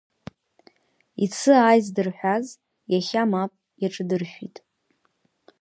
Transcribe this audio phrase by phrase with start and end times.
[1.25, 2.47] Ецы ааи здырҳәаз,
[2.91, 3.51] иахьа мап
[3.81, 4.55] иаҿадыршәит.